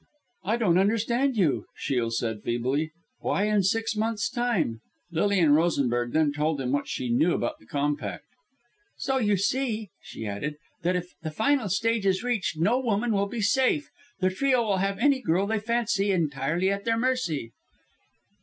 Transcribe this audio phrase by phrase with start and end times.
[0.43, 4.81] "I don't understand you," Shiel said feebly; "why in six months' time?"
[5.11, 8.25] Lilian Rosenberg then told him what she knew about the compact.
[8.97, 13.27] "So you see," she added, "that if the final stage is reached no woman will
[13.27, 17.51] be safe the trio will have any girl they fancy entirely at their mercy."